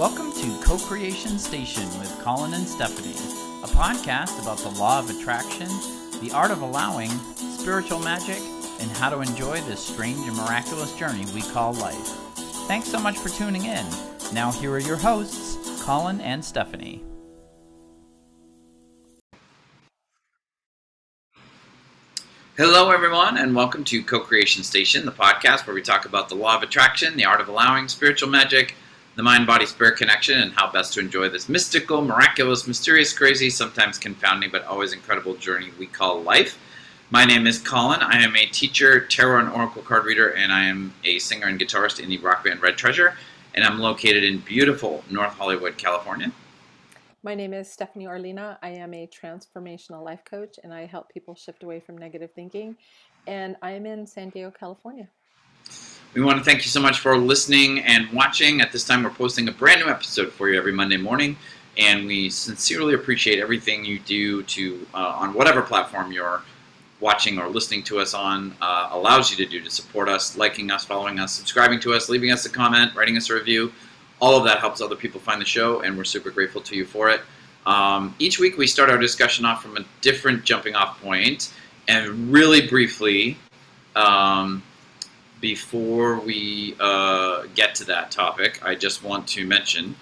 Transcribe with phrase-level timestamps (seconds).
[0.00, 3.10] Welcome to Co Creation Station with Collin and Stephanie,
[3.62, 5.68] a podcast about the law of attraction,
[6.22, 8.38] the art of allowing, spiritual magic,
[8.80, 12.08] and how to enjoy this strange and miraculous journey we call life.
[12.66, 13.84] Thanks so much for tuning in.
[14.32, 17.04] Now, here are your hosts, Collin and Stephanie.
[22.56, 26.36] Hello, everyone, and welcome to Co Creation Station, the podcast where we talk about the
[26.36, 28.76] law of attraction, the art of allowing, spiritual magic,
[29.16, 33.50] the mind body spirit connection, and how best to enjoy this mystical, miraculous, mysterious, crazy,
[33.50, 36.58] sometimes confounding, but always incredible journey we call life.
[37.10, 38.00] My name is Collin.
[38.02, 41.60] I am a teacher, tarot and oracle card reader, and I am a singer and
[41.60, 43.16] guitarist in the rock band Red Treasure,
[43.54, 46.32] and I'm located in beautiful North Hollywood, California.
[47.22, 48.56] My name is Stephanie Orlina.
[48.62, 52.76] I am a transformational life coach and I help people shift away from negative thinking.
[53.26, 55.06] And I am in San Diego, California.
[56.14, 58.60] We want to thank you so much for listening and watching.
[58.60, 61.36] At this time, we're posting a brand new episode for you every Monday morning,
[61.78, 66.42] and we sincerely appreciate everything you do to uh, on whatever platform you're
[67.00, 70.70] watching or listening to us on uh, allows you to do to support us, liking
[70.70, 73.72] us, following us, subscribing to us, leaving us a comment, writing us a review
[74.20, 76.84] all of that helps other people find the show, and we're super grateful to you
[76.84, 77.20] for it.
[77.66, 81.52] Um, each week, we start our discussion off from a different jumping off point,
[81.88, 83.38] and really briefly,
[83.96, 84.62] um,
[85.40, 89.96] before we uh, get to that topic, I just want to mention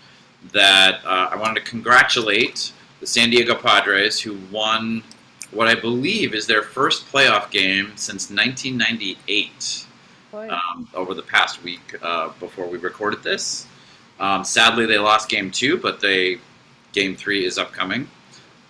[0.52, 5.02] that uh, I wanted to congratulate the San Diego Padres, who won
[5.50, 9.86] what I believe is their first playoff game since 1998.
[10.30, 13.66] Um, over the past week uh, before we recorded this.
[14.20, 16.38] Um, sadly, they lost game two, but they
[16.92, 18.08] game three is upcoming.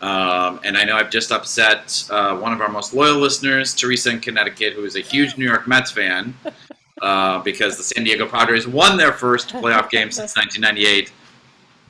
[0.01, 4.11] Um, and I know I've just upset uh, one of our most loyal listeners, Teresa
[4.11, 6.35] in Connecticut, who is a huge New York Mets fan,
[7.03, 11.13] uh, because the San Diego Padres won their first playoff game since 1998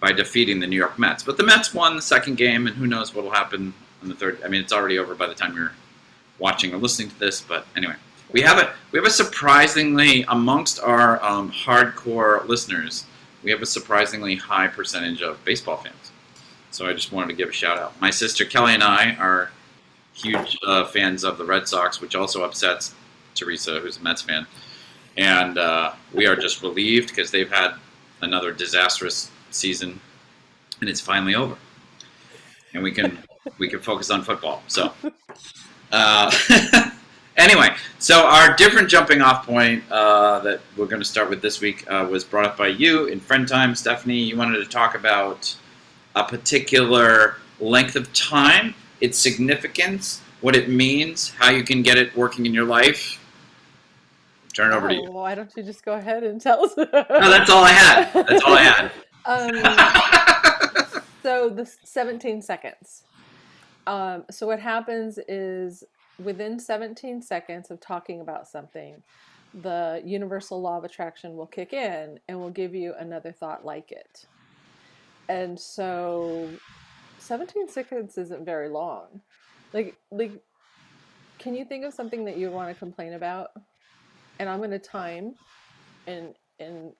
[0.01, 1.23] by defeating the New York Mets.
[1.23, 4.15] But the Mets won the second game, and who knows what will happen in the
[4.15, 4.39] third.
[4.45, 5.73] I mean, it's already over by the time you're
[6.39, 7.43] watching or listening to this.
[7.43, 7.97] But anyway,
[8.33, 13.05] we have a we have a surprisingly amongst our um, hardcore listeners
[13.43, 16.08] we have a surprisingly high percentage of baseball fans.
[16.71, 18.01] So I just wanted to give a shout out.
[18.01, 19.51] My sister Kelly and I are
[20.15, 22.95] huge uh, fans of the Red Sox, which also upsets
[23.35, 24.47] Teresa, who's a Mets fan.
[25.17, 27.75] And uh, we are just relieved because they've had
[28.21, 30.01] another disastrous season,
[30.81, 31.57] and it's finally over.
[32.75, 33.19] And we can
[33.59, 34.63] we can focus on football.
[34.69, 34.93] So.
[35.91, 36.31] Uh,
[37.39, 37.69] Anyway,
[38.01, 41.89] so our different jumping off point uh, that we're going to start with this week
[41.89, 43.77] uh, was brought up by you in friend time.
[43.77, 45.55] Stephanie, you wanted to talk about
[46.19, 52.17] a particular length of time, its significance, what it means, how you can get it
[52.17, 53.25] working in your life.
[54.55, 55.11] Turn it over oh, to you.
[55.11, 56.77] Why don't you just go ahead and tell us?
[56.77, 58.13] no, that's all I had.
[58.13, 58.91] That's all I had.
[59.25, 63.05] Um, so the 17 seconds.
[63.87, 65.85] Um, so what happens is
[66.23, 69.03] within 17 seconds of talking about something,
[69.63, 73.93] the universal law of attraction will kick in and will give you another thought like
[73.93, 74.27] it.
[75.29, 76.49] And so
[77.19, 79.21] 17 seconds isn't very long.
[79.73, 80.33] Like like
[81.39, 83.51] can you think of something that you want to complain about?
[84.39, 85.35] And I'm going to time
[86.07, 86.93] and and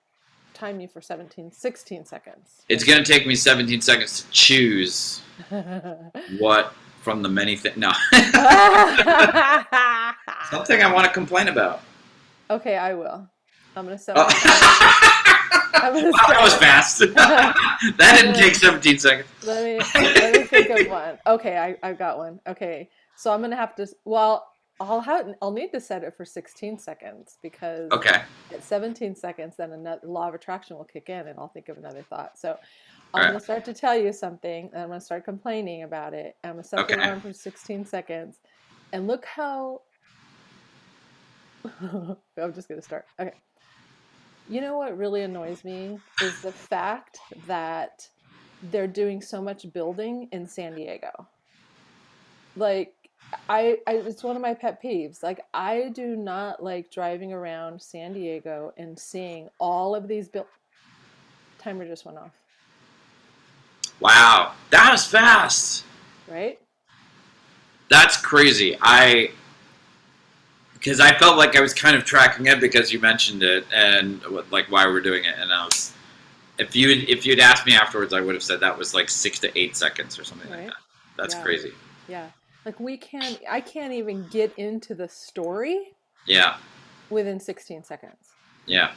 [0.53, 2.61] time you for 17 16 seconds.
[2.69, 5.21] It's going to take me 17 seconds to choose
[6.39, 7.77] what from the many things.
[7.77, 7.91] No.
[10.51, 11.81] Something I want to complain about.
[12.49, 13.29] Okay, I will.
[13.75, 14.15] I'm gonna set.
[14.17, 15.15] Oh.
[15.73, 16.99] I'm wow, that was fast.
[16.99, 19.27] that didn't take 17 seconds.
[19.43, 21.17] Let me let me think of one.
[21.27, 22.39] Okay, I I got one.
[22.47, 23.87] Okay, so I'm gonna have to.
[24.05, 24.47] Well,
[24.79, 28.21] I'll have I'll need to set it for 16 seconds because okay
[28.51, 31.77] at 17 seconds, then another law of attraction will kick in, and I'll think of
[31.77, 32.37] another thought.
[32.39, 32.57] So
[33.13, 33.27] I'm right.
[33.27, 36.37] gonna start to tell you something, and I'm gonna start complaining about it.
[36.43, 36.95] I'm gonna set okay.
[36.95, 38.39] the alarm for 16 seconds,
[38.93, 39.81] and look how.
[41.81, 43.05] I'm just gonna start.
[43.19, 43.33] Okay.
[44.49, 48.09] You know what really annoys me is the fact that
[48.63, 51.27] they're doing so much building in San Diego.
[52.55, 52.95] Like
[53.47, 55.21] I, I, it's one of my pet peeves.
[55.21, 60.47] Like I do not like driving around San Diego and seeing all of these build.
[61.59, 62.31] Timer just went off.
[63.99, 65.83] Wow, that was fast.
[66.27, 66.59] Right?
[67.89, 68.77] That's crazy.
[68.81, 69.29] I
[70.79, 74.21] because I felt like I was kind of tracking it because you mentioned it and
[74.49, 75.93] like why we're doing it, and I was
[76.57, 79.39] if you if you'd asked me afterwards, I would have said that was like six
[79.39, 80.61] to eight seconds or something right?
[80.61, 80.77] like that.
[81.17, 81.43] That's yeah.
[81.43, 81.71] crazy.
[82.07, 82.27] Yeah,
[82.65, 83.39] like we can't.
[83.49, 85.91] I can't even get into the story.
[86.25, 86.57] Yeah.
[87.09, 88.35] Within 16 seconds.
[88.67, 88.91] Yeah.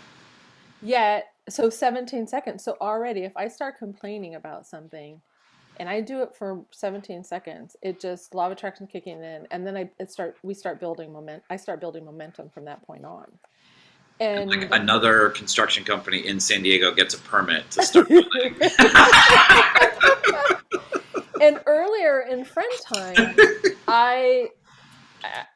[0.83, 2.63] Yet so 17 seconds.
[2.63, 5.21] So already, if I start complaining about something,
[5.79, 9.67] and I do it for 17 seconds, it just law of attraction kicking in, and
[9.67, 11.43] then I it start we start building moment.
[11.51, 13.27] I start building momentum from that point on.
[14.21, 18.55] And Like another construction company in San Diego gets a permit to start building.
[21.41, 23.35] and earlier in friend time,
[23.89, 24.51] I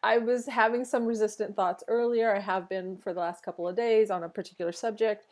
[0.02, 2.34] I was having some resistant thoughts earlier.
[2.34, 5.26] I have been for the last couple of days on a particular subject.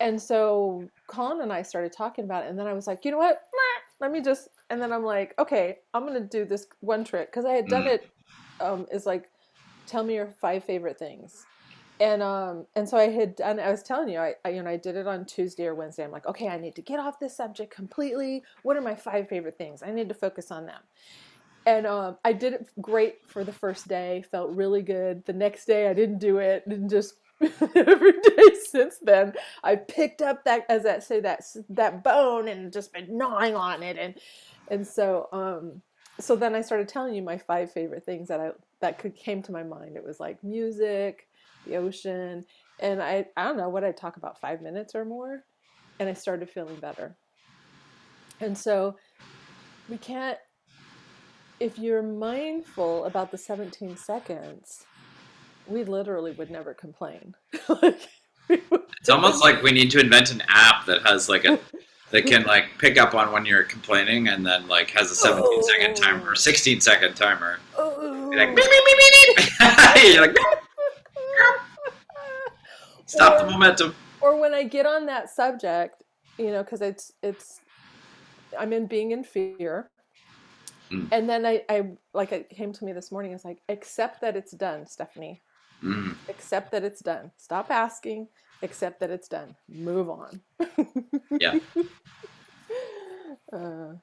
[0.00, 3.10] And so Collin and I started talking about it, and then I was like, you
[3.10, 3.40] know what?
[4.00, 7.44] Let me just, and then I'm like, okay, I'm gonna do this one trick because
[7.44, 7.88] I had done Mm.
[7.88, 8.10] it.
[8.60, 9.30] Um, is like,
[9.86, 11.46] tell me your five favorite things,
[12.00, 13.60] and um, and so I had done.
[13.60, 16.04] I was telling you, I, I you know I did it on Tuesday or Wednesday.
[16.04, 18.42] I'm like, okay, I need to get off this subject completely.
[18.62, 19.82] What are my five favorite things?
[19.82, 20.82] I need to focus on them.
[21.64, 24.24] And um, I did it great for the first day.
[24.30, 25.24] Felt really good.
[25.24, 26.62] The next day, I didn't do it.
[26.66, 27.14] And just
[27.74, 32.72] every day since then, I picked up that as that say that that bone and
[32.72, 33.98] just been gnawing on it.
[33.98, 34.14] And
[34.68, 35.82] and so um,
[36.18, 38.50] so then I started telling you my five favorite things that I
[38.80, 39.96] that could came to my mind.
[39.96, 41.28] It was like music,
[41.66, 42.44] the ocean,
[42.80, 45.44] and I I don't know what I talk about five minutes or more,
[45.98, 47.16] and I started feeling better.
[48.40, 48.96] And so
[49.88, 50.38] we can't
[51.58, 54.84] if you're mindful about the 17 seconds,
[55.68, 57.34] we literally would never complain.
[57.82, 58.08] like,
[58.48, 61.58] would It's almost like we need to invent an app that has like a
[62.10, 65.62] that can like pick up on when you're complaining and then like has a 17
[65.62, 67.58] second timer, 16 second timer.
[67.76, 68.30] Oh.
[68.30, 69.46] You're like beep, beep, beep, beep, beep.
[70.12, 70.44] You're like "Beep,
[73.06, 73.94] stop the momentum.
[74.20, 76.02] or when I get on that subject,
[76.38, 77.60] you know, because it's it's
[78.58, 79.90] I'm in being in fear.
[80.90, 81.08] Mm.
[81.10, 83.32] And then I, I like it came to me this morning.
[83.32, 85.42] It's like accept that it's done, Stephanie.
[85.82, 86.16] Mm.
[86.28, 87.30] Accept that it's done.
[87.36, 88.28] Stop asking.
[88.62, 89.54] Accept that it's done.
[89.68, 90.40] Move on.
[91.40, 91.58] Yeah.
[93.52, 93.94] Uh,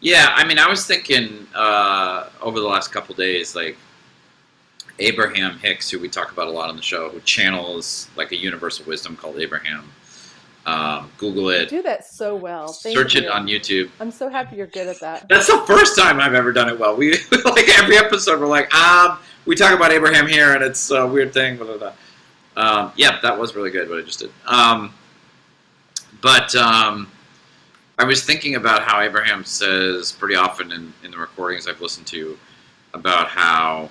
[0.00, 3.76] Yeah, I mean, I was thinking uh, over the last couple days, like
[5.00, 8.36] Abraham Hicks, who we talk about a lot on the show, who channels like a
[8.36, 9.90] universal wisdom called Abraham.
[10.66, 12.72] Um, Google you it, do that so well.
[12.72, 13.88] Thank search it on YouTube.
[14.00, 15.28] I'm so happy you're good at that.
[15.28, 16.96] That's the first time I've ever done it well.
[16.96, 17.12] We
[17.44, 21.32] like every episode, we're like, um, we talk about Abraham here, and it's a weird
[21.32, 21.56] thing.
[21.56, 21.92] Blah, blah, blah.
[22.56, 23.88] Um, yeah, that was really good.
[23.88, 24.32] What I just did.
[24.46, 24.92] Um,
[26.20, 27.12] but um,
[27.98, 32.08] I was thinking about how Abraham says pretty often in, in the recordings I've listened
[32.08, 32.36] to
[32.92, 33.88] about how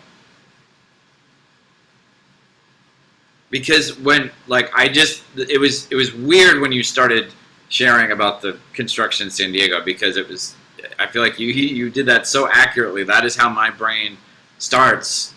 [3.55, 7.31] because when like I just it was it was weird when you started
[7.69, 10.55] sharing about the construction in San Diego because it was
[10.99, 13.05] I feel like you you did that so accurately.
[13.05, 14.17] That is how my brain
[14.57, 15.33] starts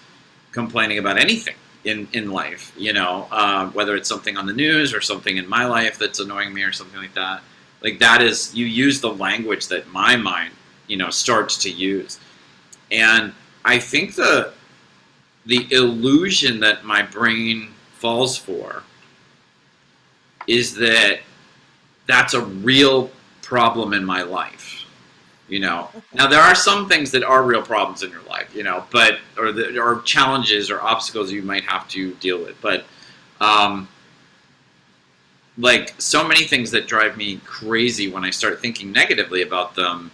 [0.50, 1.54] complaining about anything
[1.84, 2.72] in in life.
[2.76, 6.18] You know, um, whether it's something on the news or something in my life that's
[6.18, 7.42] annoying me or something like that.
[7.84, 10.54] Like that is you use the language that my mind
[10.88, 12.18] you know starts to use,
[12.90, 13.32] and
[13.64, 14.54] I think the
[15.46, 18.82] the illusion that my brain falls for
[20.46, 21.20] is that
[22.06, 23.10] that's a real
[23.42, 24.74] problem in my life
[25.48, 25.88] you know?
[26.12, 29.18] Now there are some things that are real problems in your life you know but
[29.36, 32.84] or the, or challenges or obstacles you might have to deal with but
[33.40, 33.88] um
[35.56, 40.10] like so many things that drive me crazy when i start thinking negatively about them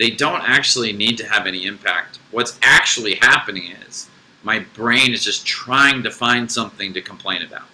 [0.00, 2.20] they don't actually need to have any impact.
[2.30, 4.08] What's actually happening is
[4.42, 7.68] my brain is just trying to find something to complain about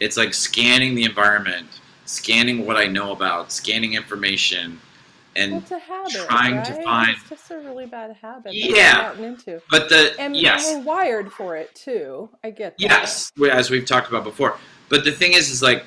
[0.00, 1.66] it's like scanning the environment
[2.06, 4.78] scanning what i know about scanning information
[5.34, 6.12] and a habit.
[6.12, 8.44] trying to find- It's just a really bad habit.
[8.44, 9.02] that Yeah.
[9.02, 9.60] gotten into.
[9.70, 12.30] but the And yes we're wired for it too.
[12.42, 12.80] I get that.
[12.82, 14.56] Yes, as we've talked about before.
[14.88, 15.84] But the thing is, is like,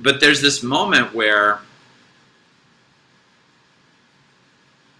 [0.00, 1.60] but there's this moment where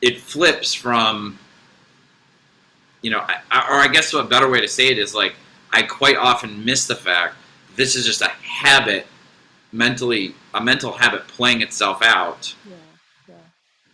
[0.00, 1.38] it flips from,
[3.02, 5.35] you know, I, or I guess a better way to say it is like,
[5.73, 7.35] I quite often miss the fact
[7.76, 9.07] this is just a habit,
[9.73, 12.75] mentally, a mental habit playing itself out, Yeah.
[13.28, 13.35] Yeah.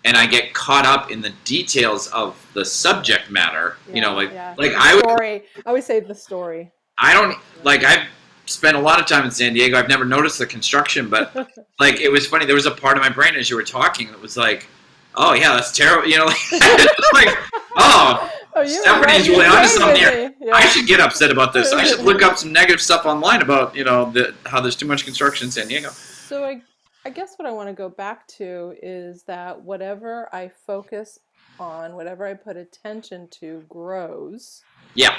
[0.04, 3.76] and I get caught up in the details of the subject matter.
[3.92, 4.54] you know, like, yeah.
[4.56, 5.42] like The I would story.
[5.58, 6.72] I always say the story.
[6.98, 8.06] I don't like I've
[8.46, 9.76] spent a lot of time in San Diego.
[9.76, 11.34] I've never noticed the construction, but
[11.78, 12.46] like it was funny.
[12.46, 14.66] There was a part of my brain as you were talking that was like,
[15.14, 16.24] "Oh yeah, that's terrible." You know,
[17.12, 17.36] like,
[17.76, 20.34] "Oh, Oh, you Stephanie's right, really onto something here.
[20.40, 20.50] me.
[20.50, 21.72] I should get upset about this.
[21.72, 24.86] I should look up some negative stuff online about you know the, how there's too
[24.86, 26.62] much construction in San Diego." So I,
[27.04, 31.18] I guess what I want to go back to is that whatever I focus
[31.60, 34.62] on, whatever I put attention to, grows.
[34.94, 35.16] Yeah,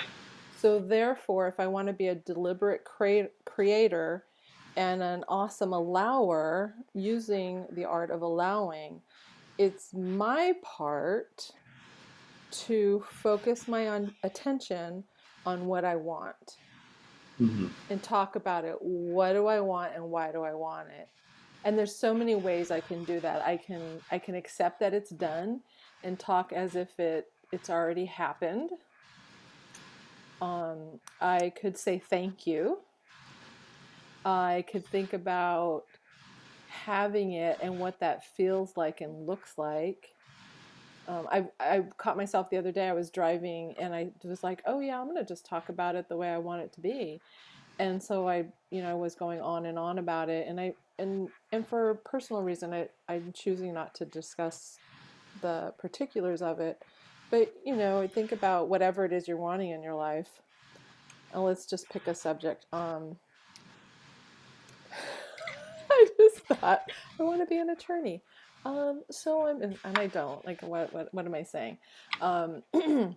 [0.58, 4.26] So therefore, if I want to be a deliberate crea- creator,
[4.76, 9.02] and an awesome allower using the art of allowing,
[9.58, 11.52] it's my part
[12.52, 15.04] to focus my on attention
[15.46, 16.58] on what I want
[17.38, 18.76] hmm and talk about it.
[18.82, 21.10] What do I want and why do I want it?
[21.64, 23.42] And there's so many ways I can do that.
[23.42, 25.62] I can I can accept that it's done
[26.04, 28.70] and talk as if it it's already happened.
[30.42, 32.80] Um, I could say thank you.
[34.26, 35.84] I could think about
[36.68, 40.17] having it and what that feels like and looks like.
[41.08, 42.90] Um, I, I caught myself the other day.
[42.90, 45.96] I was driving and I was like, oh, yeah, I'm going to just talk about
[45.96, 47.22] it the way I want it to be.
[47.80, 50.48] And so I, you know, was going on and on about it.
[50.48, 54.80] And I, and, and for personal reason, I, I'm choosing not to discuss
[55.42, 56.82] the particulars of it.
[57.30, 60.42] But, you know, think about whatever it is you're wanting in your life.
[61.34, 62.66] And let's just pick a subject.
[62.74, 63.18] Um,
[65.90, 66.82] I just thought
[67.20, 68.24] I want to be an attorney.
[68.68, 70.46] Um, so I'm, and I don't.
[70.46, 71.78] Like, what, what, what am I saying?
[72.20, 73.16] Um, oh,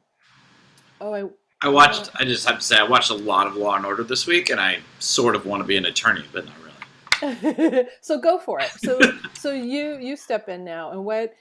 [1.03, 1.25] I,
[1.63, 2.11] I watched.
[2.15, 4.51] I just have to say, I watched a lot of Law and Order this week,
[4.51, 7.87] and I sort of want to be an attorney, but not really.
[8.01, 8.71] so go for it.
[8.79, 9.01] So,
[9.35, 11.35] so you, you step in now, and what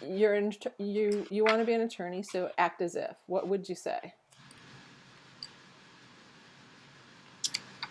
[0.00, 2.22] you're in, you, you want to be an attorney.
[2.22, 3.16] So act as if.
[3.26, 4.14] What would you say?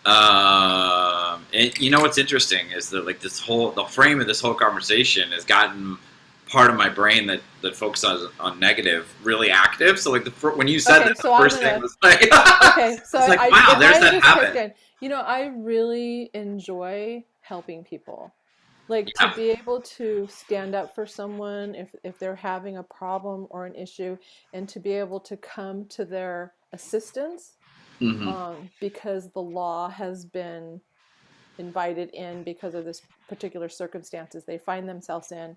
[0.06, 4.40] Um, and you know what's interesting is that like this whole the frame of this
[4.40, 5.98] whole conversation has gotten
[6.48, 9.98] part of my brain that that focuses on, on negative really active.
[9.98, 12.22] So like the when you said Okay, that, so the first thing was like,
[12.70, 14.76] okay, so It's like, I, wow, there's I that just habit.
[15.00, 18.34] you know, I really enjoy helping people.
[18.88, 19.30] Like Yeah.
[19.30, 23.66] to be able to stand up for someone if if they're having a problem or
[23.66, 24.16] an issue,
[24.52, 27.55] and to be able to come to their assistance
[28.00, 28.30] Mhm.
[28.30, 30.80] um, because the law has been
[31.58, 35.56] invited in because of this particular circumstances they find themselves in.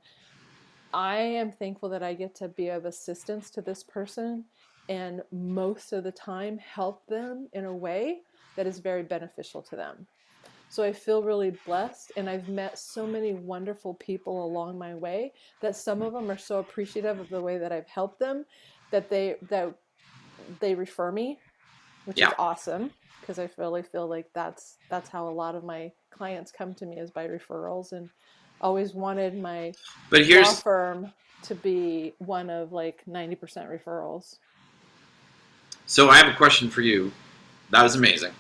[0.93, 4.45] I am thankful that I get to be of assistance to this person
[4.87, 8.23] and most of the time help them in a way
[8.55, 10.07] that is very beneficial to them.
[10.69, 15.33] So I feel really blessed and I've met so many wonderful people along my way
[15.61, 18.45] that some of them are so appreciative of the way that I've helped them
[18.91, 19.79] that they that
[20.59, 21.41] they refer me,
[22.05, 22.29] which Yeah.
[22.29, 22.91] is awesome
[23.21, 26.85] because I really feel like that's that's how a lot of my clients come to
[26.85, 28.09] me is by referrals and
[28.61, 29.73] always wanted my
[30.09, 31.13] But law here's firm
[31.43, 33.37] to be one of like 90%
[33.69, 34.37] referrals.
[35.85, 37.11] so I have a question for you.
[37.71, 38.33] That was amazing,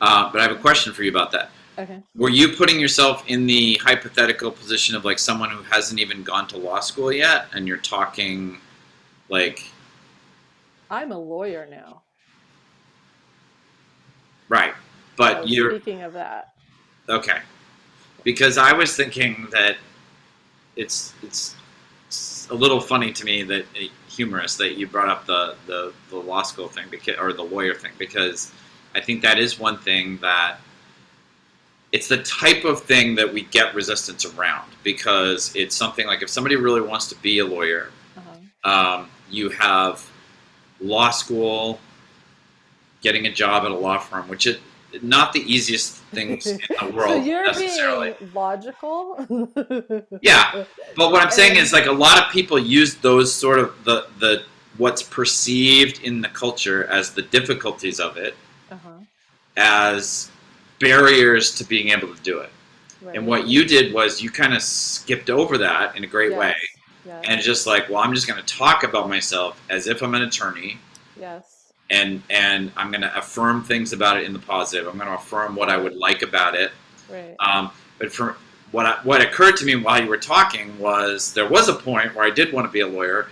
[0.00, 1.50] uh, but I have a question for you about that.
[1.78, 2.02] Okay.
[2.16, 6.46] Were you putting yourself in the hypothetical position of like someone who hasn't even gone
[6.48, 8.58] to law school yet, and you're talking
[9.28, 9.70] like
[10.90, 12.02] I'm a lawyer now.
[14.52, 14.74] Right?
[15.16, 16.52] But was you're speaking of that.
[17.08, 17.38] okay
[18.24, 19.76] because I was thinking that
[20.76, 21.56] it's it's,
[22.06, 25.92] it's a little funny to me that eh, humorous that you brought up the, the
[26.10, 28.52] the law school thing because or the lawyer thing because
[28.94, 30.58] I think that is one thing that
[31.92, 36.30] it's the type of thing that we get resistance around because it's something like if
[36.30, 37.84] somebody really wants to be a lawyer
[38.18, 38.70] Uh-huh.
[38.70, 40.04] um, you have
[40.80, 41.78] law school,
[43.02, 44.58] getting a job at a law firm, which is
[45.02, 48.14] not the easiest things in the world so you're necessarily.
[48.18, 49.26] being logical.
[50.22, 50.64] Yeah,
[50.96, 54.06] But what I'm saying is, like, a lot of people use those sort of the
[54.18, 54.44] the
[54.78, 58.34] what's perceived in the culture as the difficulties of it
[58.70, 58.88] Uh-huh.
[59.56, 60.30] as
[60.80, 62.50] barriers to being able to do it.
[63.02, 63.16] Right.
[63.16, 66.38] And what you did was you kind of skipped over that in a great yes.
[66.40, 66.54] way,
[67.04, 67.24] Yes.
[67.28, 70.22] and just like, well, I'm just going to talk about myself as if I'm an
[70.22, 70.78] attorney.
[71.18, 71.61] yes.
[71.92, 74.88] And and I'm going to affirm things about it in the positive.
[74.88, 76.72] I'm going to affirm what I would like about it.
[77.08, 77.36] Right.
[77.38, 78.36] Um, but for
[78.72, 82.14] what I, what occurred to me while you were talking was there was a point
[82.16, 83.28] where I did want to be a lawyer,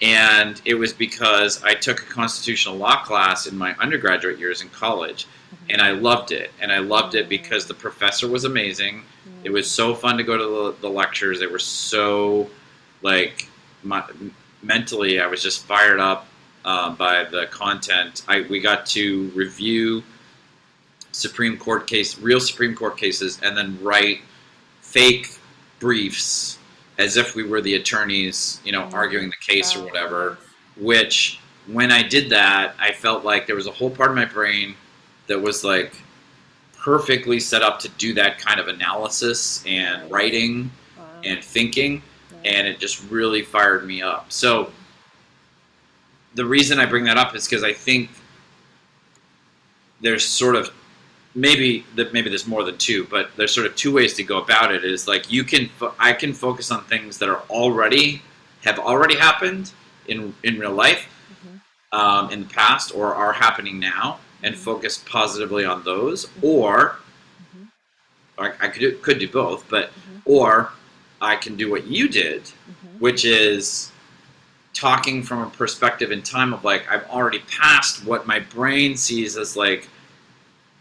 [0.00, 4.68] and it was because I took a constitutional law class in my undergraduate years in
[4.68, 5.70] college, mm-hmm.
[5.70, 6.52] and I loved it.
[6.62, 7.30] And I loved it mm-hmm.
[7.30, 9.02] because the professor was amazing.
[9.02, 9.46] Mm-hmm.
[9.46, 11.40] It was so fun to go to the, the lectures.
[11.40, 12.48] They were so
[13.02, 13.48] like
[13.82, 14.04] my,
[14.62, 16.28] mentally, I was just fired up
[16.64, 18.22] uh, by the content.
[18.28, 20.02] I we got to review
[21.12, 24.20] Supreme Court case, real Supreme Court cases, and then write
[24.80, 25.38] fake
[25.80, 26.58] briefs
[26.98, 28.94] as if we were the attorneys, you know, Mhm.
[28.94, 30.38] arguing the case or whatever.
[30.76, 34.24] Which, when I did that, I felt like there was a whole part of my
[34.24, 34.74] brain
[35.26, 35.94] that was like
[36.76, 41.04] perfectly set up to do that kind of analysis and writing Wow.
[41.24, 42.02] and thinking
[42.44, 44.26] and it just really fired me up.
[44.30, 44.70] So
[46.34, 48.10] the reason I bring that up is because I think
[50.00, 50.70] there's sort of
[51.34, 54.38] maybe that maybe there's more than two, but there's sort of two ways to go
[54.38, 54.84] about it.
[54.84, 58.22] Is like you can fo- I can focus on things that are already
[58.64, 59.72] have already happened
[60.08, 61.98] in in real life Mhm.
[61.98, 64.58] um, in the past or are happening now, and Mhm.
[64.58, 66.96] focus positively on those, or
[67.56, 67.68] Mhm.
[68.38, 70.22] I, I could do, could do both, but Mhm.
[70.24, 70.72] or
[71.20, 72.98] I can do what you did, Mhm.
[73.00, 73.90] which is
[74.74, 79.36] talking from a perspective in time of like I've already passed what my brain sees
[79.36, 79.88] as like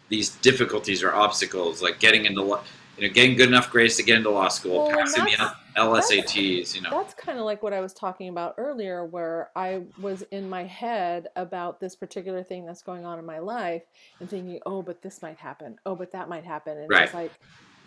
[0.09, 4.17] these difficulties or obstacles, like getting into you know getting good enough grades to get
[4.17, 6.89] into law school, Well, passing the LSATs, you know.
[6.91, 10.63] That's kind of like what I was talking about earlier, where I was in my
[10.65, 13.83] head about this particular thing that's going on in my life
[14.19, 15.77] and thinking, oh, but this might happen.
[15.85, 16.77] Oh, but that might happen.
[16.77, 17.03] And Right.
[17.05, 17.31] it's like,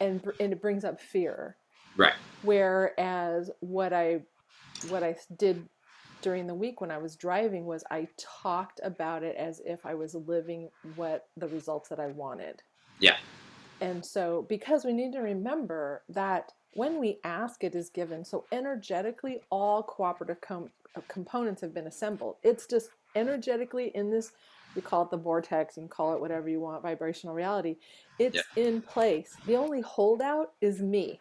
[0.01, 1.57] and, and it brings up fear.
[1.97, 2.15] Right.
[2.43, 4.23] Whereas what I,
[4.89, 5.69] what I did
[6.23, 8.09] during the week when I was driving was I
[8.43, 12.63] talked about it as if I was living what the results that I wanted.
[12.99, 13.17] Yeah.
[13.81, 18.25] And so, because we need to remember that when we ask, it is given.
[18.25, 22.37] So, energetically, all cooperative com- uh, components have been assembled.
[22.43, 24.33] It's just energetically in this,
[24.75, 27.77] we call it the vortex, and call it whatever you want, vibrational reality.
[28.19, 29.35] It's in place.
[29.47, 31.21] The only holdout is me.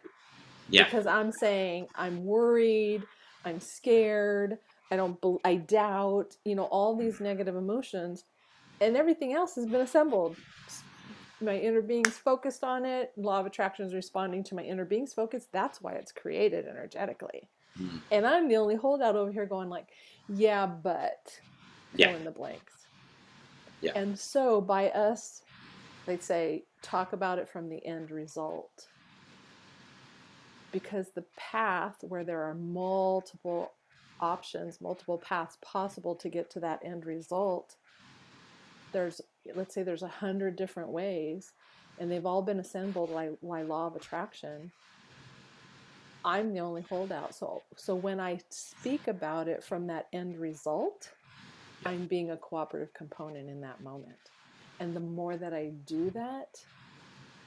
[0.70, 0.84] Yeah.
[0.84, 3.02] Because I'm saying, I'm worried,
[3.44, 4.58] I'm scared,
[4.90, 8.24] I don't, I doubt, you know, all these negative emotions,
[8.80, 10.38] and everything else has been assembled
[11.40, 15.12] my inner being's focused on it law of attraction is responding to my inner being's
[15.12, 18.02] focus that's why it's created energetically Mm.
[18.10, 19.88] and i'm the only holdout over here going like
[20.28, 21.40] yeah but
[21.94, 22.06] Yeah.
[22.06, 22.88] fill in the blanks
[23.82, 23.92] Yeah.
[23.94, 25.42] and so by us
[26.06, 28.88] they'd say talk about it from the end result
[30.72, 33.74] because the path where there are multiple
[34.20, 37.76] options multiple paths possible to get to that end result
[38.92, 39.20] there's
[39.54, 41.52] let's say there's a hundred different ways
[41.98, 44.70] and they've all been assembled by, by law of attraction
[46.24, 47.34] i'm the only holdout.
[47.34, 51.10] So so when i speak about it from that end result
[51.84, 54.16] i'm being a cooperative component in that moment.
[54.80, 56.60] And the more that i do that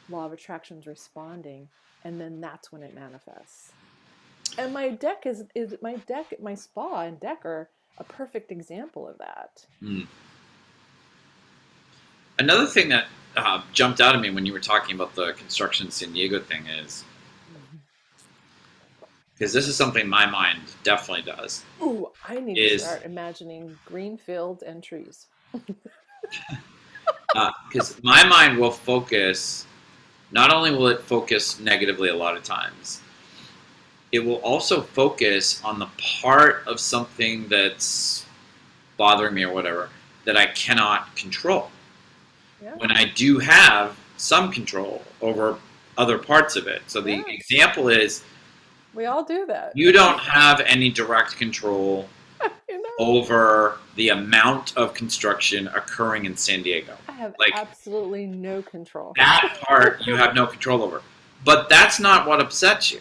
[0.10, 1.67] law of attraction's responding
[2.04, 3.72] and then that's when it manifests
[4.60, 9.08] and my deck is is my deck my spa and deck are a perfect example
[9.08, 10.08] of that Mm.
[12.38, 15.91] Another thing that uh, jumped out at me when you were talking about the construction
[15.91, 17.04] San Diego thing is
[19.39, 21.63] because this is something my mind definitely does.
[21.82, 25.28] Ooh, I need Is- to start imagining green fields and trees.
[27.69, 29.65] Because my mind will focus,
[30.32, 33.02] not only will it focus negatively a lot of times,
[34.12, 35.88] it will also focus on the
[36.22, 38.26] part of something that's
[38.98, 39.89] bothering me or whatever
[40.26, 41.72] that I cannot control.
[42.62, 42.76] Yeah.
[42.76, 45.58] when I do have some control over
[45.98, 46.82] other parts of it.
[46.88, 47.24] So the Yeah.
[47.28, 48.22] example is
[48.93, 49.72] We all do that.
[49.76, 52.10] you don't have any direct control
[52.69, 52.89] You know?
[53.00, 56.98] over the amount of construction occurring in San Diego.
[57.08, 59.13] I have like- absolutely no control.
[59.15, 61.02] That part you have no control over.
[61.45, 63.00] But that's not what upsets you.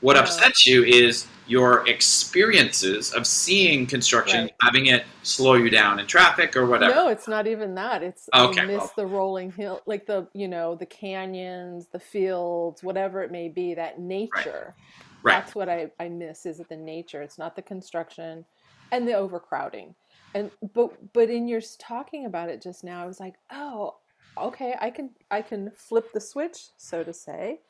[0.00, 4.54] What upsets you is your experiences of seeing construction, Right.
[4.62, 6.94] having it slow you down in traffic or whatever.
[6.94, 8.02] No, it's not even that.
[8.02, 8.92] It's Okay, I miss well.
[8.96, 13.74] the rolling hill, like the you know the canyons, the fields, whatever it may be.
[13.74, 14.74] That nature.
[15.22, 15.34] Right.
[15.34, 16.46] That's what I, I miss.
[16.46, 17.20] Is it the nature?
[17.20, 18.44] It's not the construction,
[18.92, 19.94] and the overcrowding.
[20.34, 23.96] And but but in your talking about it just now, I was like, oh,
[24.38, 27.60] okay, I can I can flip the switch, so to say,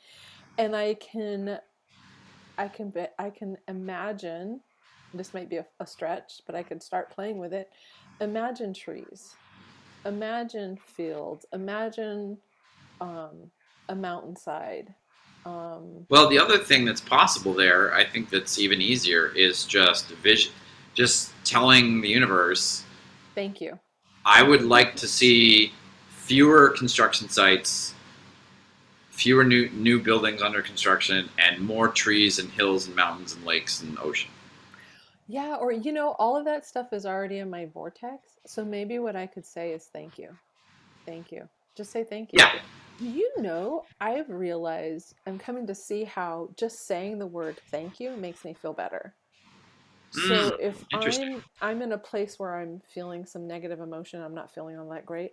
[0.59, 1.59] and I can
[2.61, 4.61] I can be, I can imagine.
[5.15, 7.71] This might be a, a stretch, but I could start playing with it.
[8.21, 9.35] Imagine trees,
[10.05, 12.37] imagine fields, imagine
[13.01, 13.51] um,
[13.89, 14.95] a mountainside.
[15.47, 20.09] Um, Well, the other thing that's possible there, I think that's even easier, is just
[20.23, 20.53] vision.
[20.93, 22.85] Just telling the universe,
[23.35, 23.79] thank you.
[24.27, 25.73] I would like to see
[26.11, 27.95] fewer construction sites,
[29.21, 33.83] fewer new new buildings under construction, and more trees and hills and mountains and lakes
[33.83, 34.31] and ocean.
[35.29, 38.39] Yeah, or you know, all of that stuff is already in my vortex.
[38.47, 40.39] So maybe what I could say is thank you.
[41.07, 41.49] Thank you.
[41.77, 42.39] Just say thank you.
[42.39, 42.61] Yeah.
[42.99, 48.17] You know, I've realized I'm coming to see how just saying the word thank you
[48.17, 49.17] makes me feel better.
[50.11, 50.85] So Mm, if.
[50.93, 54.89] I'm I'm in a place where I'm feeling some negative emotion, I'm not feeling all
[54.91, 55.33] that great,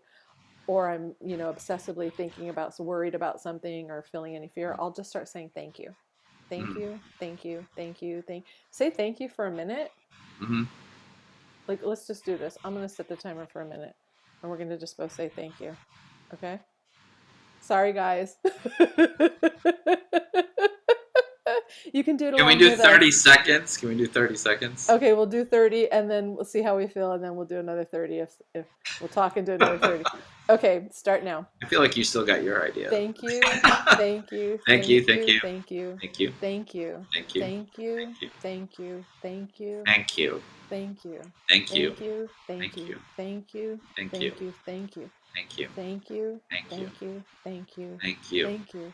[0.68, 4.92] or I'm, you know, obsessively thinking about worried about something or feeling any fear, I'll
[4.94, 5.96] just start saying thank you.
[6.50, 6.76] Thank Mm.
[6.78, 9.92] you, thank you, thank you, thank say thank you for a minute
[10.40, 10.64] hmm
[11.68, 13.94] like let's just do this i'm going to set the timer for a minute
[14.42, 15.76] and we're going to just both say thank you
[16.34, 16.60] Okay.
[17.60, 18.38] Sorry, guys.
[21.94, 22.38] you can do it.
[22.38, 23.22] Can we do 30 us.
[23.22, 23.78] seconds?
[23.78, 24.90] Can we do 30 seconds?
[24.90, 27.60] Okay, we'll do 30 and then we'll see how we feel and then we'll do
[27.60, 28.66] another 30 if, if
[29.00, 30.04] we'll talk and do another 30.
[30.50, 31.46] Okay, start now.
[31.62, 32.90] I feel like you still got your idea.
[32.90, 33.42] Thank you.
[33.42, 34.60] Thank you.
[34.66, 35.40] Thank you, thank you.
[35.42, 35.98] Thank you.
[36.00, 36.34] Thank you.
[36.40, 37.06] Thank you.
[37.12, 37.42] Thank you.
[37.42, 38.24] Thank you.
[38.42, 39.04] Thank you.
[39.10, 39.84] Thank you.
[40.08, 40.44] Thank you.
[40.78, 41.36] Thank you.
[41.50, 41.76] Thank you.
[41.76, 42.22] Thank you.
[42.48, 42.78] Thank you.
[42.78, 42.86] Thank Thank you.
[42.86, 43.00] you.
[43.36, 43.80] Thank you.
[43.96, 44.40] Thank you.
[45.36, 45.70] Thank you.
[45.76, 46.42] Thank you.
[46.50, 47.22] Thank you.
[47.44, 47.98] Thank you.
[48.02, 48.46] Thank you.
[48.46, 48.94] Thank you.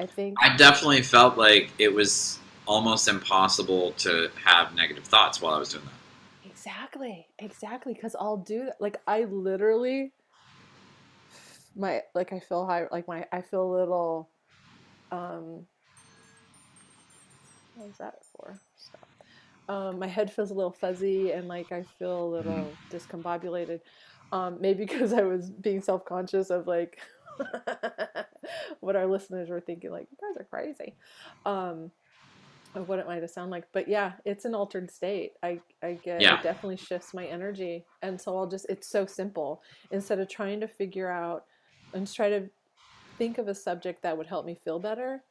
[0.00, 5.54] I think I definitely felt like it was almost impossible to have negative thoughts while
[5.54, 5.92] I was doing that.
[6.42, 8.76] exactly, exactly, because I'll do that.
[8.80, 10.12] Like I literally,
[11.76, 14.30] my like I feel high, like my I feel a little.
[15.10, 15.66] Um,
[17.74, 18.60] what was that for?
[18.76, 19.08] Stop.
[19.68, 23.80] Um, my head feels a little fuzzy and like I feel a little discombobulated.
[24.32, 26.98] Um, maybe because I was being self conscious of like
[28.80, 30.94] what our listeners were thinking, like, you guys are crazy.
[31.44, 31.90] Um,
[32.74, 33.68] of what it might have sounded like.
[33.72, 35.32] But yeah, it's an altered state.
[35.42, 36.38] I, I get Yeah.
[36.38, 37.84] it definitely shifts my energy.
[38.02, 39.62] And so I'll just it's so simple.
[39.92, 41.44] Instead of trying to figure out
[41.92, 42.50] and try to
[43.16, 45.22] think of a subject that would help me feel better,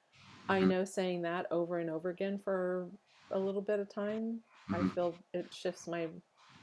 [0.47, 0.67] I Mhm.
[0.69, 2.89] know saying that over and over again for
[3.32, 4.93] a little bit of time, I Mhm.
[4.93, 6.08] feel it shifts my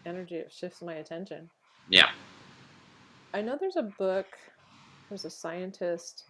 [0.07, 1.51] energy, it shifts my attention.
[1.91, 2.11] Yeah.
[3.35, 4.27] I know there's a book,
[5.09, 6.25] there's a scientist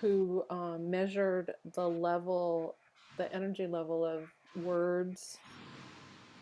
[0.00, 2.74] who um, measured the level,
[3.16, 4.22] the energy level of
[4.62, 5.38] words.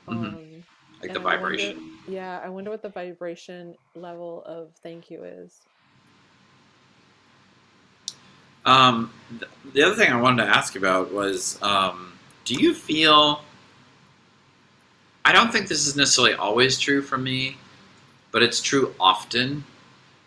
[0.08, 0.12] Mhm.
[0.34, 0.64] Um,
[1.02, 1.98] Like the I wonder- vibration.
[2.08, 5.60] yeah, I wonder what the vibration level of thank you is.
[8.64, 13.42] Um, th- the other thing I wanted to ask about was, um, do you feel?
[15.24, 17.56] I don't think this is necessarily always true for me,
[18.32, 19.64] but it's true often.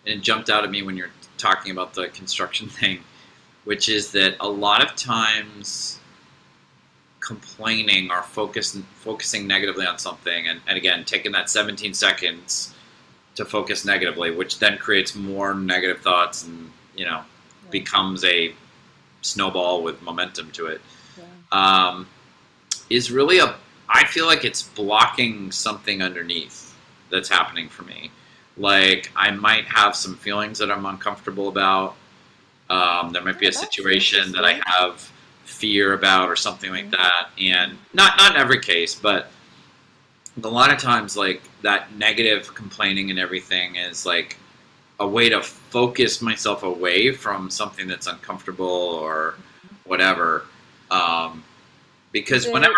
[0.06, 3.04] And it jumped out at me when you're talking about the construction thing,
[3.66, 6.00] which is that a lot of times
[7.20, 12.74] complaining or focus, focusing negatively on something, and, and again, taking that 17 seconds
[13.36, 17.22] to focus negatively, which then creates more negative thoughts and, you know,
[17.66, 18.54] Yeah, becomes a
[19.22, 20.82] snowball with momentum to it.
[21.18, 21.26] Yeah.
[21.90, 22.08] um,
[22.90, 23.56] is really a
[23.88, 26.76] i feel like it's blocking something underneath
[27.12, 28.12] that's happening for me.
[28.58, 31.96] Like i might have some feelings that i'm uncomfortable about
[32.70, 35.02] um, there might be a situation that i have
[35.44, 39.32] fear about or something like that and not not in every case but
[40.44, 44.38] a lot of times like that negative complaining and everything is like
[45.00, 49.36] a way to focus myself away from something that's uncomfortable or
[49.86, 50.46] whatever
[50.92, 51.44] um,
[52.12, 52.76] because Is it- whenever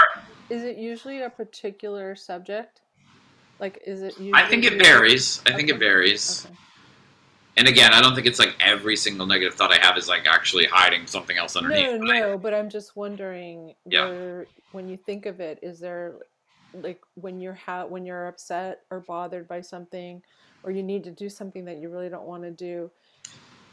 [0.49, 2.81] Is it usually a particular subject?
[3.59, 4.33] Like, is it usually?
[4.33, 6.55] i think it varies i think it varies Okay.
[7.57, 10.25] And again i don't think it's like every single negative thought i have is like
[10.27, 14.07] actually hiding something else underneath No, no, but I'm just wondering Yeah.
[14.07, 16.15] where, when you think of it, is there
[16.73, 20.21] like when you're ha- when you're upset or bothered by something,
[20.63, 22.89] or you need to do something that you really don't want to do,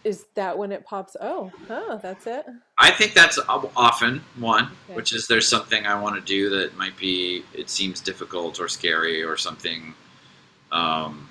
[0.03, 1.17] is that when it pops?
[1.21, 2.45] Oh, oh, that's it.
[2.79, 4.95] I think that's often one, Okay.
[4.95, 8.67] which is there's something I want to do that might be it seems difficult or
[8.69, 9.95] scary or something.
[10.73, 11.29] Um,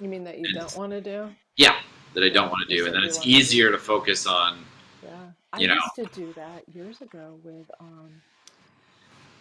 [0.00, 1.34] You mean that you And- don't want to do?
[1.56, 1.80] yeah,
[2.14, 4.64] that I don't want to do, and then it's to easier to focus on.
[5.02, 5.74] Yeah, I You know.
[5.74, 8.22] used to do that years ago with um.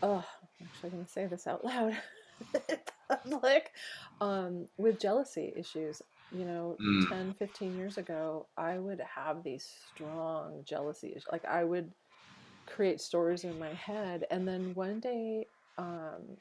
[0.01, 0.25] Oh,
[0.59, 1.97] I'm actually gonna say this out loud
[2.69, 3.71] in public.
[4.21, 7.09] Um, with jealousy issues, you know, Mm.
[7.09, 11.25] 10, 15 years ago, I would have these strong jealousy issues.
[11.31, 11.91] Like I would
[12.65, 16.37] create stories in my head, and then one day, um,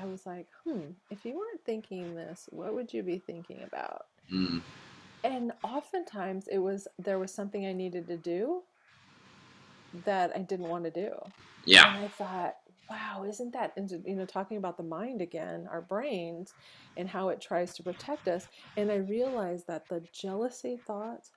[0.00, 4.06] I was like, hmm, if you weren't thinking this, what would you be thinking about?
[4.32, 4.62] Mm,
[5.24, 8.62] and oftentimes it was there was something i needed to do
[10.04, 11.10] that i didn't want to do.
[11.64, 12.56] Yeah, and i thought
[12.90, 13.72] wow isn't that
[14.06, 16.54] you know talking about the mind again our brains
[16.96, 18.48] and how it tries to protect us.
[18.76, 21.32] And i realized that the jealousy thoughts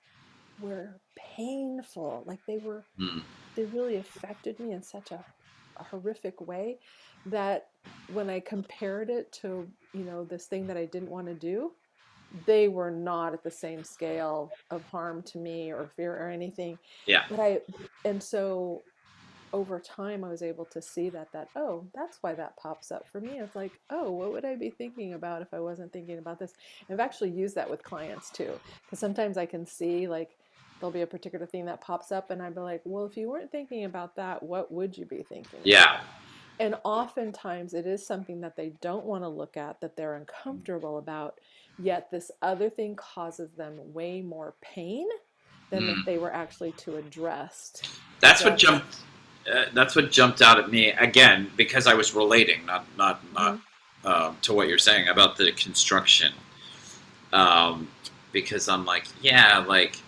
[0.60, 3.22] were painful like they were mm,
[3.56, 5.24] they really affected me in such a,
[5.76, 6.78] a horrific way
[7.26, 7.68] that
[8.12, 11.72] when I compared it to, you know, this thing that I didn't want to do,
[12.46, 16.78] they were not at the same scale of harm to me or fear or anything.
[17.06, 17.24] Yeah.
[17.28, 17.60] But I,
[18.04, 18.82] and so
[19.52, 23.08] over time I was able to see that that oh that's why that pops up
[23.08, 26.18] for me it's like oh what would I be thinking about if I wasn't thinking
[26.18, 26.52] about this
[26.90, 28.52] I've actually used that with clients too
[28.84, 30.36] because sometimes I can see like
[30.78, 33.30] there'll be a particular thing that pops up and I'd be like well if you
[33.30, 35.94] weren't thinking about that what would you be thinking Yeah.
[35.94, 36.04] about?
[36.60, 40.98] And oftentimes it is something that they don't want to look at that they're uncomfortable
[40.98, 41.38] about
[41.78, 45.06] yet this other thing causes them way more pain
[45.70, 45.98] than Mm.
[46.00, 47.74] if they were actually to address
[48.20, 48.96] That's what jumped.
[49.52, 53.60] Uh, that's what jumped out at me again because I was relating, not not not
[54.04, 56.32] uh, to what you're saying about the construction.
[57.32, 57.88] Um,
[58.32, 59.98] because I'm like, yeah, like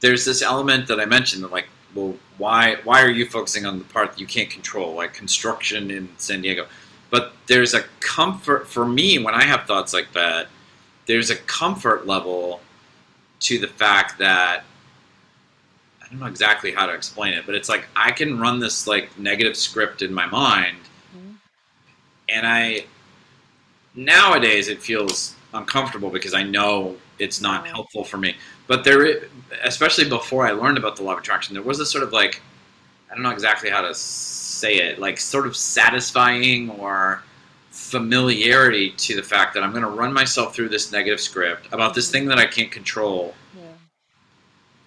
[0.00, 3.78] there's this element that I mentioned that like, well, why why are you focusing on
[3.78, 6.66] the part that you can't control, like construction in San Diego?
[7.10, 10.48] But there's a comfort for me when I have thoughts like that.
[11.06, 12.60] There's a comfort level
[13.40, 14.64] to the fact that
[16.02, 18.86] I don't know exactly how to explain it, but it's like I can run this
[18.86, 20.78] like negative script in my mind,
[21.16, 21.34] Mhm.
[22.28, 22.86] and I
[23.94, 28.34] nowadays it feels uncomfortable because I know it's not helpful for me.
[28.66, 29.22] But there,
[29.64, 32.42] especially before I learned about the law of attraction, there was a sort of like
[33.10, 37.22] I don't know exactly how to say it, like sort of satisfying or
[37.70, 41.94] familiarity to the fact that I'm going to run myself through this negative script about
[41.94, 43.62] this thing that I can't control, yeah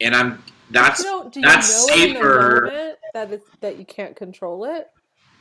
[0.02, 2.96] and I'm that's you know, do you that's safer.
[3.14, 4.90] that it's that you can't control it,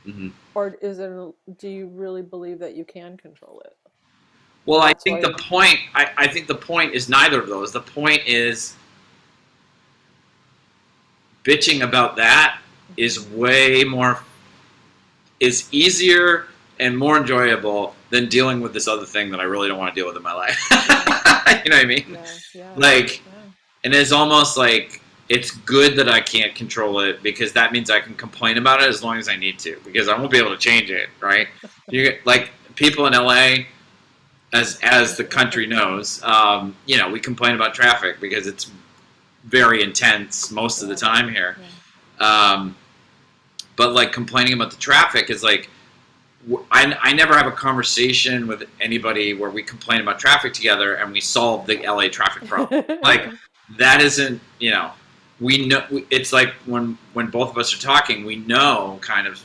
[0.07, 0.29] Mm-hmm.
[0.55, 1.11] or is it?
[1.59, 3.75] Do you really believe that you can control it?
[4.67, 5.79] Well, I think the point.
[5.95, 7.73] I, I think the point is neither of those.
[7.73, 8.75] The point is
[11.45, 12.59] bitching about that
[12.97, 14.21] is way more
[15.41, 16.47] is easier
[16.81, 20.01] and more enjoyable than dealing with this other thing that I really don't want to
[20.01, 20.59] deal with in my life.
[20.71, 22.07] you know what I mean?
[22.09, 22.73] Yeah, yeah.
[22.77, 23.33] Like, yeah.
[23.85, 28.01] and it's almost like it's good that I can't control it because that means I
[28.01, 30.51] can complain about it as long as I need to because I won't be able
[30.51, 31.49] to change it, right?
[31.89, 33.65] you like people in LA,
[34.55, 38.71] as as the country knows, um, you know, we complain about traffic because it's
[39.45, 41.57] very intense most of the time here.
[42.21, 42.77] Um,
[43.77, 45.69] but like complaining about the traffic is like
[46.71, 51.13] I, I never have a conversation with anybody where we complain about traffic together and
[51.13, 52.85] we solve the LA traffic problem.
[53.03, 53.29] Like
[53.79, 54.93] that isn't you know
[55.41, 59.43] we know it's like when when both of us are talking we know kind of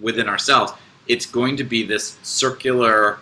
[0.00, 0.72] within ourselves
[1.08, 3.18] it's going to be this circular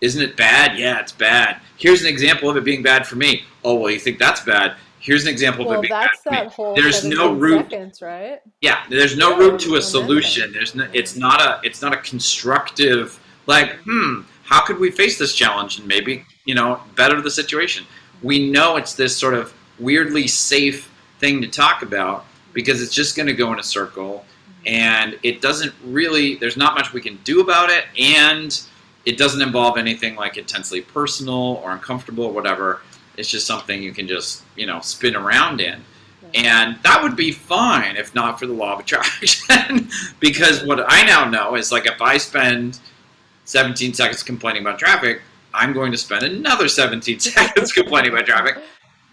[0.00, 0.78] isn't it bad?
[0.78, 1.60] Yeah it's bad.
[1.78, 3.42] Here's an example of it being bad for me.
[3.64, 4.76] Oh well you think that's bad.
[4.98, 6.36] Here's an example of it being that's bad for me.
[6.38, 6.74] that whole.
[6.74, 8.40] There's no 17 root- Seconds, right?
[8.60, 10.52] yeah there's no Yeah, route to a solution.
[10.52, 15.18] There's no it's not a it's not a constructive like hmm how could we face
[15.18, 17.84] this challenge and maybe you know better the situation?
[18.22, 23.16] We know it's this sort of weirdly safe thing to talk about because it's just
[23.16, 24.24] going to go in a circle
[24.66, 28.62] and it doesn't really there's not much we can do about it and
[29.06, 32.82] it doesn't involve anything like intensely personal or uncomfortable or whatever
[33.16, 35.82] it's just something you can just you know spin around in
[36.34, 39.88] and that would be fine if not for the law of attraction.
[40.20, 42.78] because what I now know is like if I spend
[43.44, 45.22] 17 seconds complaining about traffic,
[45.54, 48.58] I'm going to spend another 17 seconds complaining about traffic.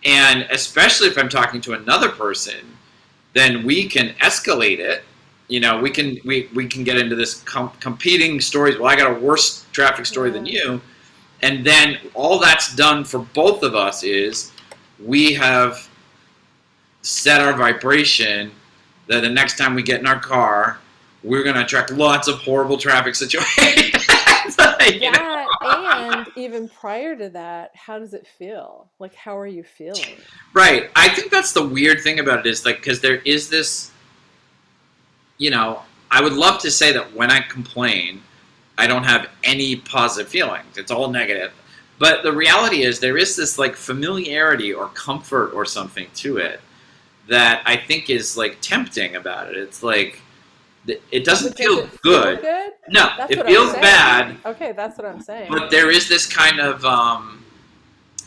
[0.06, 2.78] And especially if I'm talking to another person,
[3.34, 5.04] then we can escalate it.
[5.48, 8.78] You know, we can we, we can get into this com- competing stories.
[8.78, 10.82] Well, I got a worse traffic story than you,
[11.42, 14.52] and then all that's done for both of us is
[15.04, 15.90] we have
[17.02, 18.52] set our vibration
[19.08, 20.80] that the next time we get in our car,
[21.24, 24.08] we're going to attract lots of horrible traffic situations.
[24.58, 24.82] That
[25.62, 28.90] and even prior to that, how does it feel?
[29.00, 30.18] Like, how are you feeling?
[30.54, 30.90] Right.
[30.98, 33.92] I think that's the weird thing about it is like because there is this,
[35.38, 38.22] you know, I would love to say that when I complain,
[38.78, 40.78] I don't have any positive feelings.
[40.78, 41.52] It's all negative.
[42.00, 46.60] But the reality is there is this like familiarity or comfort or something to it
[47.28, 49.58] that I think is like tempting about it.
[49.58, 50.20] It's like
[50.86, 52.42] it doesn't feel it feel good.
[52.42, 52.74] good?
[52.90, 54.36] No, That's it feels bad.
[54.46, 55.50] Okay, that's what I'm saying.
[55.50, 57.43] But there is this kind of um,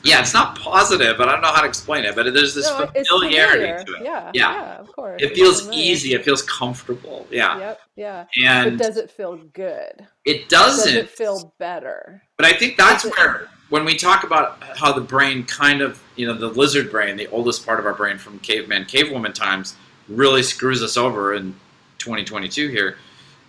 [0.04, 2.14] yeah, it's not positive, but I don't know how to explain it.
[2.14, 3.85] But there's this No, familiarity familiar.
[3.85, 4.02] to it.
[4.04, 4.52] Yeah, Yeah.
[4.52, 5.20] yeah, of course.
[5.22, 6.14] It feels easy.
[6.14, 7.26] It feels comfortable.
[7.30, 8.24] Yeah, Yep, yeah.
[8.44, 10.06] and but does it feel good?
[10.24, 10.85] it doesn't.
[10.87, 10.96] doesn't.
[11.04, 12.22] it feel better?
[12.37, 15.80] but I think that's does it- where when we talk about how the brain kind
[15.82, 19.35] of, you know, the lizard brain, the oldest part of our brain from caveman, cavewoman
[19.35, 19.74] times,
[20.09, 21.52] really screws us over in
[21.98, 22.96] 2022 here,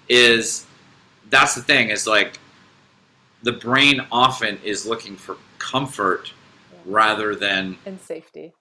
[0.09, 0.65] is
[1.29, 2.39] that's the thing is like
[3.43, 6.31] the brain often is looking for comfort.
[6.87, 8.53] Rather than And safety.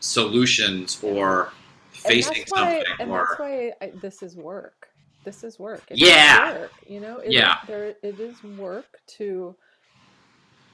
[0.00, 1.52] solutions or
[1.90, 4.88] facing and why, something and or that's why I, this is work.
[5.24, 5.82] This is work.
[5.90, 6.58] It is Yeah.
[6.60, 7.18] work, you know.
[7.18, 7.58] It is- Yeah.
[7.66, 8.86] there it is work
[9.18, 9.56] to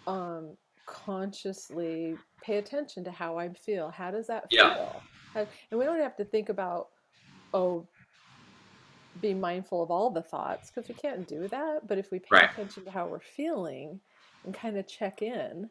[0.06, 3.90] um consciously pay attention to how I feel.
[3.90, 4.74] How does that Yeah.
[4.74, 5.02] feel?
[5.32, 6.88] How- and we don't have to think about
[7.54, 7.86] oh
[9.20, 11.86] be mindful of all the thoughts because we can't do that.
[11.86, 12.50] But if we pay Right.
[12.50, 14.00] attention to how we're feeling
[14.44, 15.70] and kind of check in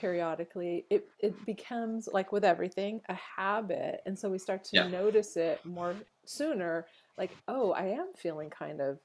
[0.00, 4.00] periodically, it, it becomes like with everything a habit.
[4.06, 4.88] And so we start to Yeah.
[4.88, 6.86] notice it more sooner
[7.18, 8.98] like, oh, I am feeling kind of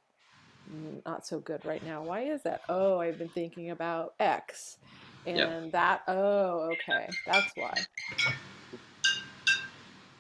[1.06, 2.04] not so good right now.
[2.04, 2.62] Why is that?
[2.70, 4.78] Oh, I've been thinking about X.
[5.26, 5.70] And Yeah.
[5.72, 7.74] that, oh, okay, that's why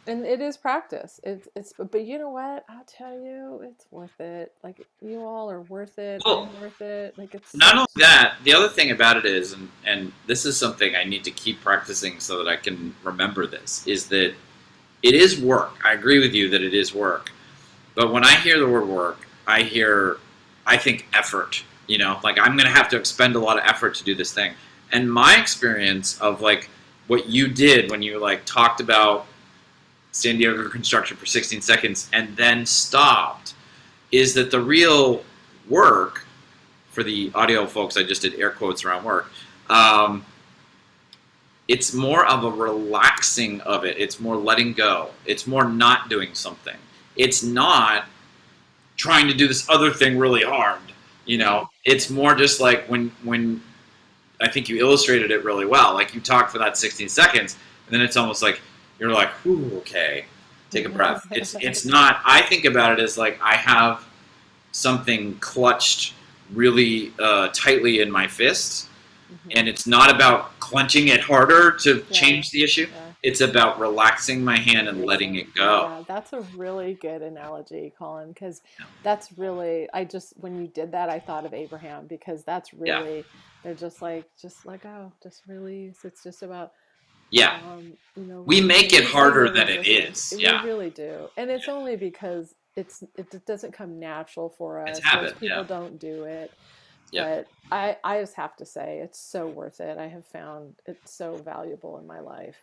[0.08, 1.20] and it is practice.
[1.24, 2.66] It's it's but, you know what?
[2.70, 4.54] I'll tell you it's worth it.
[4.64, 6.22] Like you all are worth it.
[6.26, 7.18] Well, i'm worth it.
[7.18, 10.58] Like it's not only that the other thing about it is and, and this is
[10.58, 14.34] something i need to keep practicing so that i can remember this is that
[15.04, 15.74] it is work.
[15.84, 17.32] I agree with you that it is work.
[17.96, 20.18] But when i hear the word work i hear
[20.66, 22.20] i think effort you know?
[22.24, 24.54] Like i'm going to have to expend a lot of effort to do this thing.
[24.92, 26.70] And my experience of like
[27.08, 29.28] what you did when you like talked about
[30.16, 33.54] san diego construction for 16 seconds and then stopped
[34.12, 35.24] is that the real
[35.68, 36.26] work
[36.92, 39.30] for the audio folks, I just did air quotes around work.
[39.70, 40.26] Um,
[41.68, 43.98] it's more of a relaxing of it.
[43.98, 45.10] It's more letting go.
[45.26, 46.78] It's more not doing something.
[47.18, 48.06] It's not
[48.96, 50.80] trying to do this other thing really hard.
[51.26, 53.62] You know, it's more just like when when
[54.40, 55.94] I think you illustrated it really well.
[55.94, 58.62] Like you talk for that 16 seconds, and then it's almost like
[59.00, 60.26] you're like, "Ooh, okay,
[60.70, 62.22] take a breath." It's it's not.
[62.26, 64.06] I think about it as like I have
[64.72, 66.14] something clutched
[66.54, 68.90] really uh, tightly in my fists,
[69.32, 69.58] Mhm.
[69.58, 72.04] and it's not about clenching it harder to Yeah.
[72.12, 72.88] change the issue.
[72.92, 73.02] Yeah.
[73.24, 75.84] It's about relaxing my hand and letting it go.
[75.90, 78.62] Yeah, that's a really good analogy, Collin, because
[79.02, 83.26] that's really, I just, when you did that, I thought of Abraham because that's really,
[83.64, 86.06] they're just like, just let go, just release.
[86.06, 86.74] It's just about,
[87.32, 90.10] Yeah, um, you know, We make it harder than it Yeah.
[90.10, 91.28] is, We really do.
[91.38, 94.98] And it's only because it's, it doesn't come natural for us.
[94.98, 95.64] It's Most habit, people yeah.
[95.64, 96.52] don't do it.
[97.12, 97.24] Yeah.
[97.24, 99.98] But I, I just have to say, it's so worth it.
[99.98, 102.58] I have found it so valuable in my life.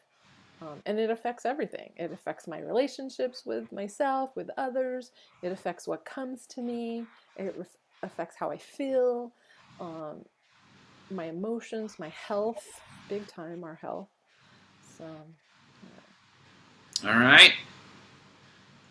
[0.61, 1.91] Um, and it affects everything.
[1.97, 5.11] It affects my relationships with myself, with others.
[5.43, 7.05] It affects what comes to me.
[7.37, 9.33] It ref- affects how I feel,
[9.81, 10.25] um,
[11.11, 12.65] my emotions, my health,
[13.09, 14.09] big time, our health.
[14.99, 15.05] So,
[17.07, 17.53] all right.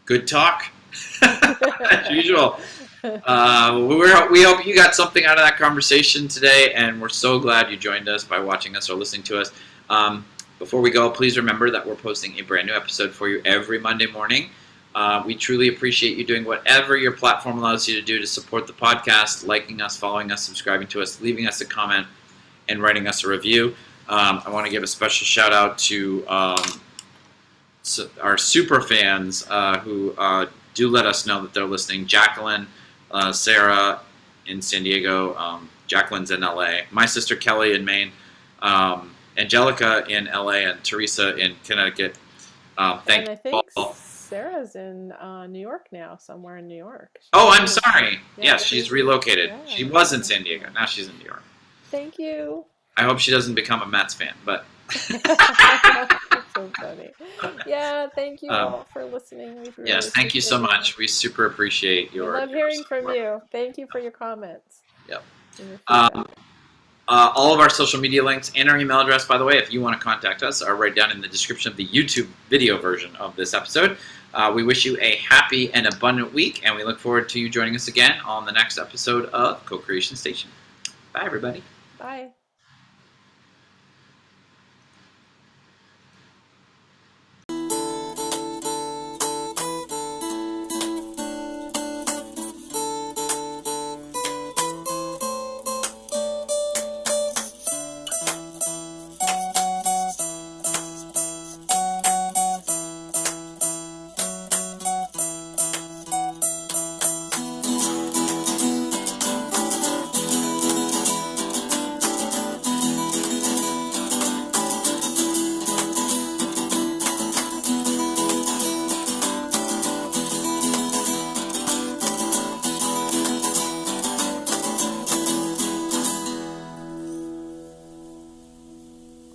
[0.05, 0.65] Good talk.
[1.21, 2.57] As usual.
[3.03, 3.87] Uh,
[4.31, 7.77] we hope you got something out of that conversation today, and we're so glad you
[7.77, 9.51] joined us by watching us or listening to us.
[9.89, 10.25] Um,
[10.59, 13.79] before we go, please remember that we're posting a brand new episode for you every
[13.79, 14.49] Monday morning.
[14.93, 18.67] Uh, we truly appreciate you doing whatever your platform allows you to do to support
[18.67, 22.05] the podcast, liking us, following us, subscribing to us, leaving us a comment,
[22.67, 23.73] and writing us a review.
[24.09, 26.57] Um, I want to give a special shout out to um,
[28.21, 32.05] our super fans uh, who uh, do let us know that they're listening.
[32.05, 32.67] Jacqueline,
[33.11, 33.99] uh, Sarah
[34.47, 38.11] in San Diego, um, Jacqueline's in LA, my sister Kelly in Maine,
[38.61, 42.15] um, Angelica in LA, and Teresa in Connecticut.
[42.77, 43.93] Um, thank and I you think all.
[43.93, 47.09] Sarah's in uh, New York now, somewhere in New York.
[47.19, 48.13] She's Oh, I'm sorry.
[48.37, 49.49] Yeah, yes, she's she's- relocated.
[49.49, 49.65] yeah.
[49.65, 50.69] She was in San Diego.
[50.73, 51.43] Now she's in New York.
[51.91, 52.65] Thank you.
[52.97, 54.65] I hope she doesn't become a Mets fan, but
[55.09, 57.11] That's so funny.
[57.65, 59.55] Yeah, thank you Um, all for listening.
[59.55, 60.97] We really yes, thank you so much.
[60.97, 62.33] We super appreciate We your.
[62.33, 63.41] love your hearing from you.
[63.51, 64.81] Thank you for your comments.
[65.07, 65.23] Yep.
[65.59, 66.27] your Um.
[67.07, 69.73] Uh, all of our social media links and our email address, by the way, if
[69.73, 72.77] you want to contact us, are right down in the description of the YouTube video
[72.77, 73.97] version of this episode.
[74.33, 77.49] Uh, we wish you a happy and abundant week, and we look forward to you
[77.49, 80.49] joining us again on the next episode of Co Creation Station.
[81.11, 81.63] Bye, everybody.
[81.99, 82.29] Bye.